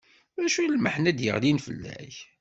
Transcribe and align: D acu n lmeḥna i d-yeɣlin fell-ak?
D 0.39 0.43
acu 0.45 0.61
n 0.63 0.71
lmeḥna 0.75 1.09
i 1.09 1.13
d-yeɣlin 1.17 1.59
fell-ak? 1.65 2.15